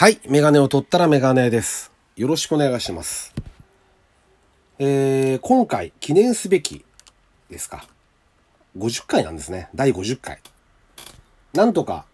[0.00, 0.20] はい。
[0.28, 1.90] メガネを取ったらメガネです。
[2.14, 3.34] よろしくお願いします。
[4.78, 6.84] えー、今回記念すべき
[7.50, 7.84] ですか
[8.78, 9.68] ？50回なんですね。
[9.74, 10.38] 第50回。
[11.52, 12.04] なんとか、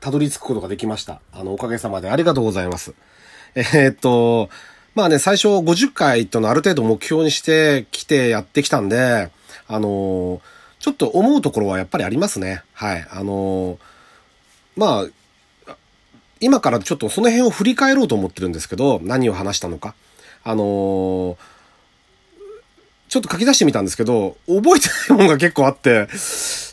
[0.00, 1.20] たどり着くことができました。
[1.34, 2.94] あの、おかげさまでありがとうございます。
[3.56, 4.48] えーっと、
[4.94, 9.30] まあね、最初50回とのある程度目標にしてきてやってきたんで、
[9.68, 10.40] あのー
[10.78, 12.62] ちょっと思うところはやっぱりありますね。
[12.72, 13.06] はい。
[13.10, 13.78] あのー
[14.78, 15.06] まあ、
[16.42, 19.94] 今からちょっとその辺を振り返ろうと思ってるんですけど、何を話したのか。
[20.44, 21.36] あのー
[23.08, 26.08] ちょっと書き出してみたんですけど、覚えてないものが結構あって、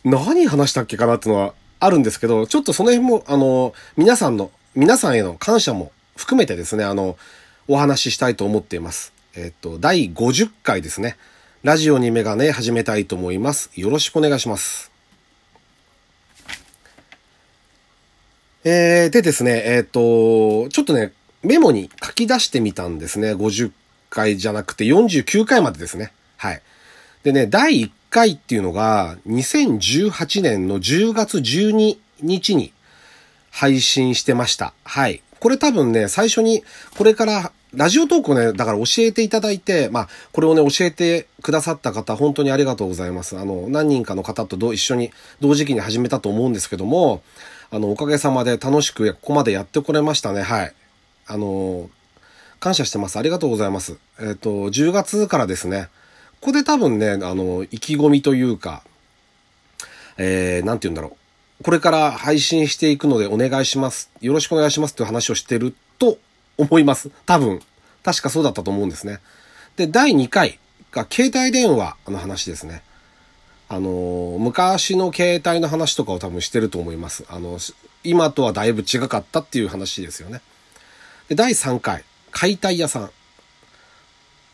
[0.06, 7.18] 何話したっけかなっていうのはあるんですけど、ちょっとその辺も、あの、皆さんの、皆さんへの感謝も含めてですね、あの、
[7.68, 9.12] お話ししたいと思っています。
[9.36, 11.18] えっと、第50回ですね。
[11.64, 13.70] ラジオにメガネ始めたいと思います。
[13.76, 14.92] よろしくお願いします。
[18.64, 21.14] えー、でですね、えっ、と、ちょっとね、
[21.44, 23.34] メモに書き出してみたんですね。
[23.34, 23.72] 50
[24.10, 26.12] 回じゃなくて49回までですね。
[26.38, 26.62] はい。
[27.24, 32.74] でね、第1回っていうのが、2018年の10月12日に
[33.52, 34.74] 配信してました。
[34.84, 35.22] はい。
[35.40, 36.64] これ多分ね、最初に、
[36.98, 43.38] これから、ラジオトークをね、だから教えていただいて、まあ、これをね、教えてくださった方、本当にありがとうございます。
[43.38, 47.22] あの、何人かの方と一緒に、同時期に始めたと思うんですけども、
[47.72, 50.42] あの、おかげさまで楽しくここまでやってこれましたね。
[50.42, 50.74] はい。
[51.28, 51.90] あの、
[52.60, 53.18] 感謝してます。
[53.18, 53.98] ありがとうございます。
[54.20, 55.90] えっ、と、10月からですね、
[56.42, 58.84] ここで多分ね、あの、意気込みというか、
[60.18, 61.16] えー、なんて言うんだろ
[61.60, 61.64] う。
[61.64, 64.10] これから配信していくのでお願いします。
[64.22, 66.18] よろしくお願いしますという話をしてると
[66.58, 67.10] 思います。
[67.26, 67.62] 多分。
[68.04, 69.20] 確かそうだったと思うんですね。
[69.76, 70.60] で、第2回
[70.92, 72.82] が携帯電話の話ですね。
[73.72, 77.24] あの昔の携帯の話とかを多分してると思います。
[77.30, 77.60] あの、
[78.04, 80.42] 今とはだいぶ違かったっていう話ですよね。
[81.28, 83.12] で、第3回、解体屋さん。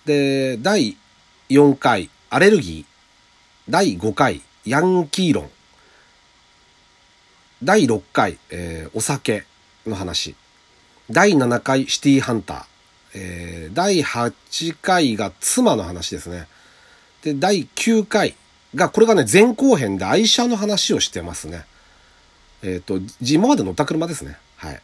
[0.05, 0.97] で、第
[1.49, 3.71] 4回、アレルギー。
[3.71, 5.49] 第5回、ヤンキー論。
[7.63, 9.45] 第6回、えーお酒
[9.87, 10.35] の話。
[11.09, 12.65] 第7回、シティハンター。
[13.13, 16.49] えー第8回が妻の話ですね。
[17.23, 18.35] で、第9回
[18.75, 21.65] が、これがね、前後編で愛車の話をしてますね。
[22.63, 24.37] えっ、と、今まで乗った車ですね。
[24.57, 24.81] はい。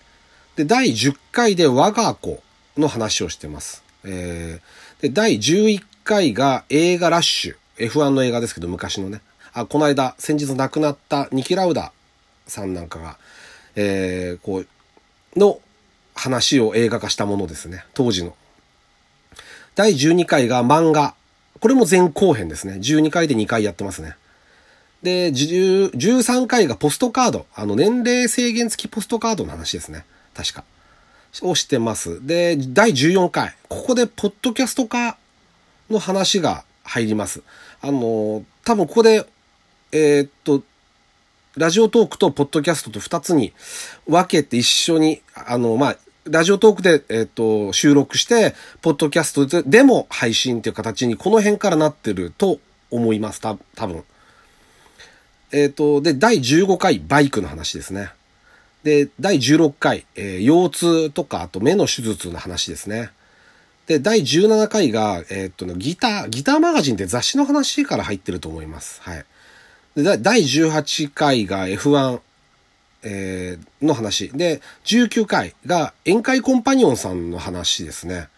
[0.56, 2.42] で、第10回で我が子
[2.78, 3.84] の話をしてます。
[4.04, 7.56] えーで、第11回が映画ラッシュ。
[7.78, 9.22] F1 の映画ですけど、昔のね。
[9.52, 11.92] あ、この間、先日亡くなったニキラウダ
[12.46, 13.18] さんなんかが、
[13.76, 15.60] えーこう、の
[16.14, 17.84] 話を映画化したものですね。
[17.96, 18.36] 当時の。
[19.74, 21.16] 第12回が漫画。
[21.60, 22.76] これも前後編ですね。
[22.76, 24.16] 12回で2回やってますね。
[25.04, 27.46] で、13回がポストカード。
[27.56, 30.06] あの、年齢制限付きポストカードの話ですね。
[30.34, 30.64] 確か。
[31.42, 32.26] をしてます。
[32.26, 33.56] で、第14回。
[33.70, 35.18] ここで、ポッドキャスト化
[35.90, 37.42] の話が入ります。
[37.82, 39.26] あの、多分ここで、
[39.92, 40.64] えーっと、
[41.58, 43.54] ラジオトークとポッドキャストと二つに
[44.08, 52.60] 分けて一緒に、あの、まあ、ラジオトークで、えっと、収録して、ポッドキャストででも配信っていう形にこの辺からなってると
[52.92, 53.42] 思います。
[53.42, 54.04] た多分。
[55.52, 58.12] えっ、と、で、第15回バイクの話ですね。
[58.84, 63.10] で、第16回、えー腰痛とか、あと目の手術の話ですね。
[63.88, 69.02] で、第17回が、えっ、と、ギター、ギターマガジンって雑誌の話から入ってると思います。
[69.02, 69.26] はい。
[69.96, 72.20] で、第18回が F1、
[73.04, 74.30] えーの話。
[74.30, 78.30] で、19回が宴会コンパニオンさんの話ですね。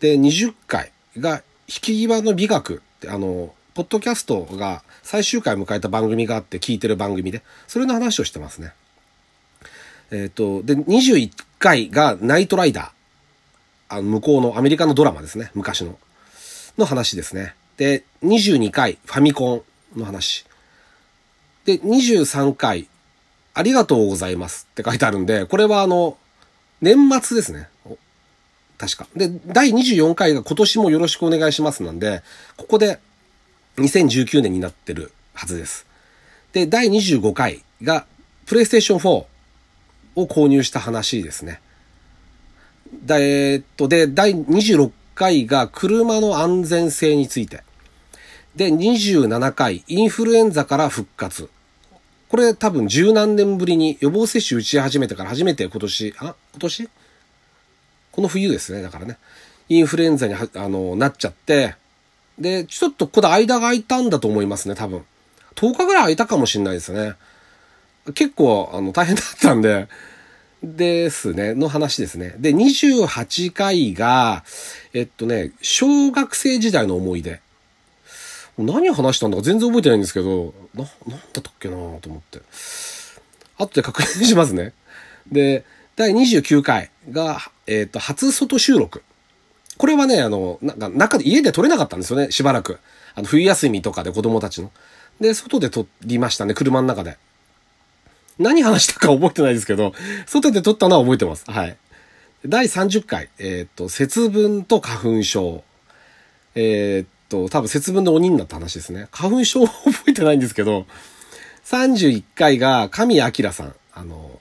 [0.00, 8.72] で、20回が引き際の美学って、あの、ポッドキャストが最終回迎えた番組があって聞いてる番組で、それの話をしてますね。
[10.10, 12.90] えっ、と、で、21回がナイトライダー。
[13.88, 15.50] あの、向こうのアメリカのドラマですね。
[15.54, 15.98] 昔の。
[16.78, 17.54] の話ですね。
[17.76, 19.64] で、22回ファミコ
[19.96, 20.44] ンの話。
[21.64, 22.88] で、23回
[23.54, 26.18] ありがとうございますって書いてあるんで、これはあの、
[26.82, 27.68] 年末ですね。
[28.76, 29.06] 確か。
[29.16, 32.22] で、第24回が今年もよろしくお願いしますなんで、
[32.56, 32.98] ここで
[33.76, 35.86] 2019年になってるはずです。
[36.52, 38.06] で、第25回が、
[38.46, 39.26] プレイステーション4を
[40.26, 41.60] 購入した話ですね。
[42.92, 47.62] で、えっと、で、第26回が車の安全性について。
[48.56, 51.48] で、27回、インフルエンザから復活。
[52.34, 56.88] これ多分十何年ぶりに予防接種打ち始めてから初めて今年、あ、今年？
[58.10, 59.18] この冬ですね、だからね。
[59.68, 61.76] インフルエンザに、あの、なっちゃって、
[62.36, 65.04] で、ちょっとここで間が空いたんだと思いますね、多分。
[65.54, 67.14] 10日ぐらい空いたかもしれないですね。
[68.14, 69.86] 結構、あの、大変だったんで、
[70.60, 72.34] ですね、の話ですね。
[72.40, 74.42] で、28回が、
[74.92, 77.43] えっとね、小学生時代の思い出。
[78.58, 82.40] 何話したんだか全然覚えてないんですけど、な、なんだったっけなと思って。
[83.58, 84.72] 後で確認しますね。
[85.30, 85.64] で、
[85.96, 89.02] 第29回が、えっ、と、初外収録。
[89.76, 92.78] これはね、あの、なんか、中で、家で撮れなかったんですよね、しばらく。
[93.14, 94.70] あの、冬休みとかで子供たちの。
[95.20, 97.16] で、外で撮りましたね、車の中で。
[98.38, 99.92] 何話したか覚えてないですけど、
[100.26, 101.44] 外で撮ったのは覚えてます。
[101.48, 101.76] はい。
[102.46, 105.62] 第30回、えっ、と、節分と花粉症。
[106.56, 109.08] えっ、と、多分節分で鬼になった話ですね。
[109.10, 110.86] 花粉症覚えてないんですけど、
[111.64, 113.74] 31回が神明さん。
[113.92, 114.40] あの、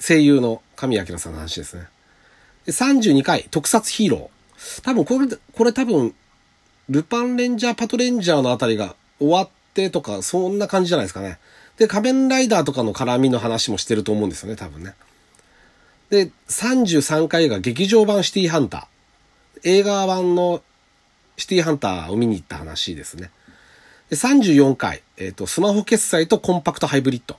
[0.00, 1.84] 声優の神明さんの話ですね。
[2.66, 4.82] で32回、特撮ヒーロー。
[4.82, 6.14] 多分これ、これ多分、
[6.88, 11.38] ルパンレンジャー、パトレンジャーのあたりが終わってとか、そんな感じじゃないですかね。
[11.76, 14.94] で、仮面ライダーとかの絡みの話もしてると思うんですよね、多分ね。
[16.10, 19.70] で、33回が劇場版シティハンター。
[19.70, 20.62] 映画版の
[21.40, 23.30] シティハンターを見に行った話ですね。
[24.10, 27.38] で、34回、えっ、ー、と、スマホ決済とコンパクトハイブリッド。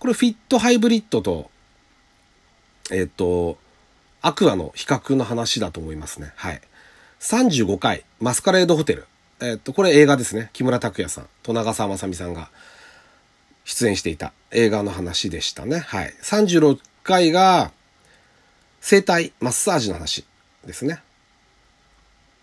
[0.00, 1.50] これフィットハイブリッドと、
[2.90, 3.58] えっ、ー、と、
[4.22, 6.32] アクアの比較の話だと思いますね。
[6.34, 6.60] はい。
[7.20, 9.06] 35回、マスカレードホテル。
[9.40, 10.50] えっ、ー、と、これ映画ですね。
[10.52, 12.50] 木村拓哉さんと長澤まさみさんが
[13.64, 15.78] 出演していた映画の話でしたね。
[15.78, 16.12] はい。
[16.22, 17.70] 36回が、
[18.80, 20.26] 生体、マッサージの話
[20.66, 21.02] ですね。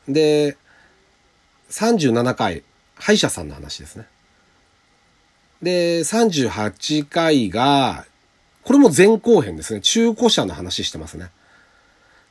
[0.08, 0.58] で、
[1.70, 2.64] 37回、
[2.96, 4.06] 歯医者さんの話ですね。
[5.62, 8.06] で、38回が、
[8.64, 9.82] これも前後編ですね。
[9.82, 11.30] 中古車の話してますね。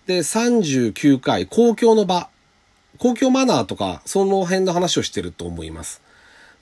[0.06, 2.28] で、39回、公共の場。
[2.98, 6.02] 公共マナーとか、その辺の話をしてると思います。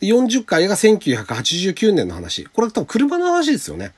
[0.00, 2.44] 40回が1989年の話。
[2.46, 3.92] これ多分車の話ですよね。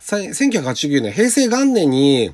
[0.00, 2.32] 1989年、平成元年に、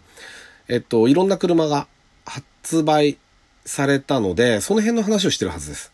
[0.68, 1.86] えっと、いろんな車が
[2.24, 3.18] 発売
[3.64, 5.92] されたので、その辺の話をしてるはずです。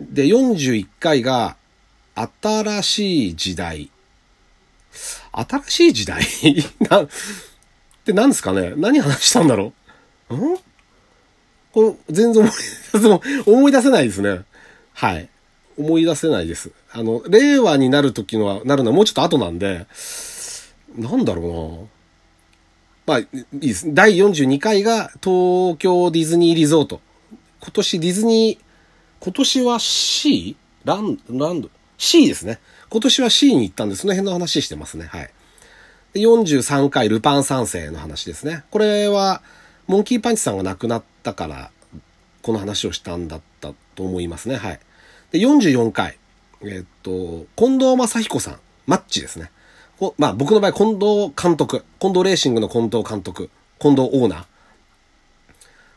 [0.00, 1.56] で、41回が、
[2.14, 3.90] 新しい時代。
[5.32, 6.22] 新しい時代？
[6.80, 7.08] な、っ
[8.04, 8.74] て何ですかね？
[8.76, 9.72] 何話したんだろ
[10.28, 10.34] う？
[10.34, 10.58] ん？
[11.72, 14.40] これ全然思い出せ、思い出せないですね。
[14.92, 15.28] はい。
[15.78, 16.72] 思い出せないです。
[16.92, 19.86] あの、令和になる時のは、なるのはもうちょっと後なんで、
[20.96, 21.99] なんだろうな
[23.10, 23.92] まあ、いいです。
[23.92, 27.00] 第42回が東京ディズニーリゾート。
[27.60, 30.56] 今年ディズニー、今年は C?
[30.84, 32.60] ラン、ランド、C ですね。
[32.88, 35.06] 今年は C に行ったんで、その辺の話してますね。
[35.06, 35.30] はい。
[36.14, 38.62] 43回ルパン三世の話ですね。
[38.70, 39.42] これは、
[39.88, 41.72] モンキーパンチさんが亡くなったから、
[42.42, 44.54] この話をしたんだったと思いますね。
[44.54, 44.78] はい。
[45.32, 46.16] で、44回。
[46.62, 48.60] えっと、近藤正彦さん。
[48.86, 49.50] マッチですね。
[50.18, 51.84] まあ僕の場合、近藤監督。
[51.98, 53.50] 近藤レーシングの近藤監督。
[53.78, 54.46] 近藤オーナ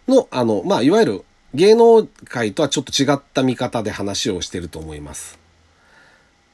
[0.08, 0.12] ー。
[0.12, 5.40] の、あの、まあいわゆる芸能界とはちょっと違った見方で話をしてると思います。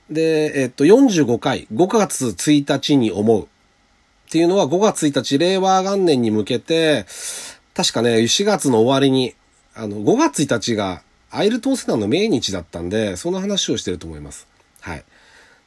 [0.09, 3.43] で、えっと、45回、5月1日に思う。
[3.43, 3.45] っ
[4.31, 7.05] ていうのは5月1日、令和元年に向けて、
[7.73, 9.33] 確かね、4月の終わりに、
[9.73, 11.01] あの、5月1日が
[11.31, 14.47] アイルトンセナの命日だったんで、その話をしてると思います。
[14.81, 15.03] はい。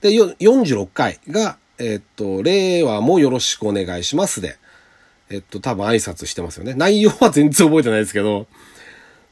[0.00, 4.56] で、46回が、えっと、令和もよろしくお願いしますで、
[5.31, 6.74] えっと、多分挨拶してますよね。
[6.74, 8.46] 内容は全然覚えてないですけど、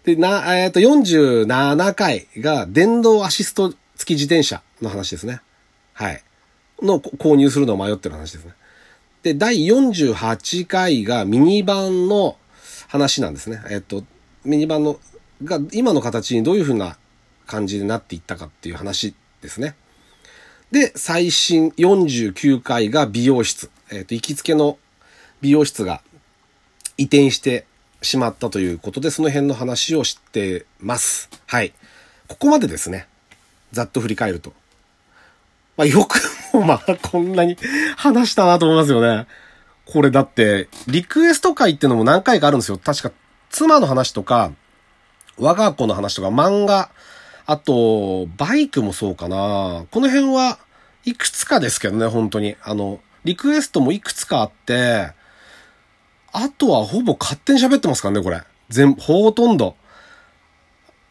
[0.04, 5.40] で、な、えっと、47回が電動アシスト付き自転車の話ですね。
[5.92, 6.22] はい。
[6.82, 8.52] の購入するのを迷ってる話ですね。
[9.22, 12.36] で、第48回がミニバンの
[12.88, 13.62] 話なんですね。
[13.70, 14.02] えっと、
[14.44, 14.98] ミニバンの、
[15.44, 16.96] が今の形にどういう風な
[17.46, 19.74] 感じになっていったかっていう話ですね。
[20.72, 23.70] で、最新49回が美容室。
[23.90, 24.78] えっ、と、行きつけの
[25.40, 26.00] 美容室が
[26.96, 27.66] 移転して
[28.02, 31.28] しまったということで、その辺の話をしてます。
[31.46, 31.72] はい。
[32.28, 33.08] ここまでですね。
[33.72, 34.52] ざっと振り返ると。
[35.76, 36.20] まあ、よく
[36.52, 37.56] もまあ、こんなに
[37.96, 39.26] 話したなと思いますよね。
[39.86, 42.78] これだって、リクエスト会ってのも何回かあるんですよ。
[42.78, 43.12] 確か、
[43.50, 44.52] 妻の話とか、
[45.36, 46.90] 我が子の話とか、漫画、
[47.50, 49.84] あと、バイクもそうかな。
[49.90, 50.60] この辺は
[51.04, 52.54] いくつかですけどね、本当に。
[52.62, 55.10] あの、リクエストもいくつかあって、
[56.32, 58.40] あとはほぼ勝手に喋ってますからね、これ。
[58.68, 59.74] 全、ほとんど。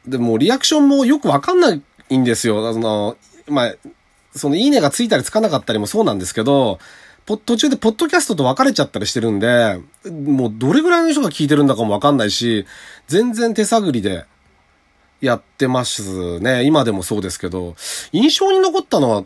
[0.07, 1.77] でも、リアクションもよくわかんな
[2.09, 2.69] いんですよ。
[2.69, 3.17] あの、
[3.49, 3.75] まあ、
[4.33, 6.79] そのいいねがついたりつかなかったりもそうなんですけど、
[7.25, 9.77] 途中でポッドキャストと別れちゃったりしてるんで、
[10.09, 12.65] もうどれぐらいの人が聞いてるんだかもわかんないし、
[13.07, 14.23] 全然手探りで
[15.21, 16.63] やってますね。
[16.63, 17.75] 今でもそうですけど、
[18.11, 19.23] 印象に残ったのは、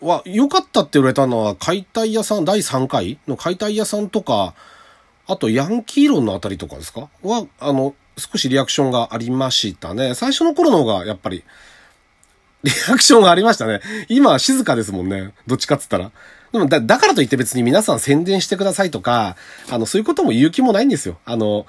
[0.00, 3.18] は、良かったって言われたのは、解体屋さん、第3回？
[3.28, 4.54] の解体屋さんとか、
[5.26, 7.08] あと、ヤンキー論のあたりとかですか？
[7.22, 10.14] は、あの、少しリアクションがありましたね。
[10.14, 11.44] 最初の頃の方が、やっぱり、
[12.64, 13.80] リアクションがありましたね。
[14.08, 15.34] 今は静かですもんね。
[15.46, 16.10] どっちかっつったら。
[16.50, 19.36] でもだ、だからといって別に皆さん宣伝してくださいとか、
[19.70, 21.18] あの、そういうことも言う気もないんですよ。
[21.24, 21.66] あの、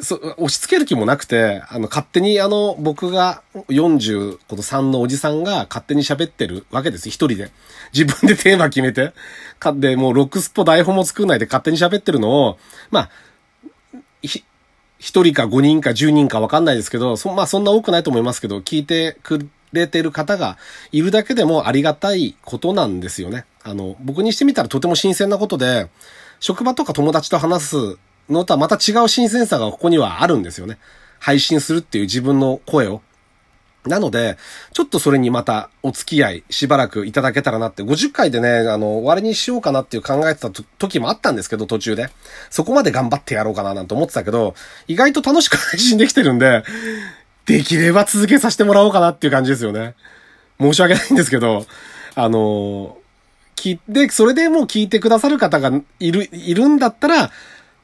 [0.00, 7.08] そ、押し付ける気もなくて、あの、勝手にあの、僕が40この3のおじさんが勝手に喋ってるわけです。
[7.08, 7.50] 一人で。
[7.94, 9.14] 自分でテーマ決めて。
[9.58, 12.58] か、で、もうロックスポ台本も作んないで勝手に喋ってるのを、
[12.90, 13.10] まあ、
[14.22, 14.44] ひ、
[14.98, 20.58] 一人か五人か十人かわかんないですけど、そ、まあそんな多くないと思いますけど、聞いてくれてる方が
[20.92, 23.46] いるだけでもありがたいことなんですよね。
[23.62, 25.88] あの、僕にしてみたらとても新鮮なことで、
[26.40, 27.76] 職場とか友達と話す
[28.28, 30.78] のとはまた違う新鮮さがここにはあるんですよね。
[31.18, 33.02] 配信するっていう自分の声を。
[33.86, 34.36] なので、
[34.72, 42.10] ちょっとそれにまたお付き合いしばらくいただけたらなって、50回でね、あの、終わりにしようかなっていう考えてた時もあったんですけど、途中で。
[42.50, 44.54] そこまで頑張ってやろうかななんて思ってたけど、
[44.88, 46.64] 意外と楽しく配信できてるんで、
[47.46, 49.94] できれば続けさせてもらおうかなっていう感じですよね。
[50.60, 51.64] 申し訳ないんですけど、
[52.16, 52.98] あの、
[53.54, 57.30] 聞いて、それでもう聞いてくださる方がいる、いるんだったら、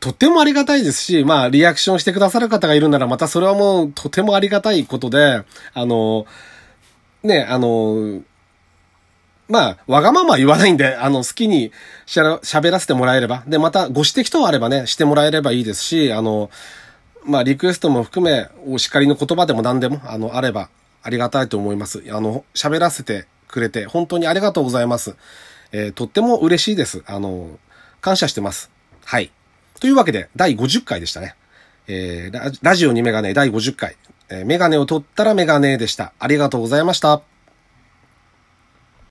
[0.03, 5.45] とってもありがたいですし、まあ、リアクションしてくださる方がいるなら、またそれはもうとてもありがたいことで、
[5.75, 6.27] あの、
[7.23, 8.21] ね、あの、
[9.49, 11.71] まあ、わがまま言わないんで、あの、好きに
[12.05, 13.45] しゃ喋らせてもらえれば。
[13.47, 16.51] で、また、ご指摘等あればね、してもらえればいいですし、あの、
[17.25, 20.69] まあ、リクエストも含め、お叱りの言葉でも何でも、あの、あれば、
[21.05, 22.03] ありがたいと思います。
[22.11, 25.15] あの、喋らせてくれて、本当にありがとうございます。
[25.71, 27.05] えー、とっても嬉しいです。
[27.07, 27.61] あの、
[28.01, 28.69] 感謝してます。
[29.05, 29.31] はい。
[29.83, 31.35] というわけで、第50回でしたね。
[31.89, 33.97] えー、ラジオにメガネ第50回。
[34.29, 36.13] えー、メガネを取ったらメガネでした。
[36.21, 37.21] ありがとうございました。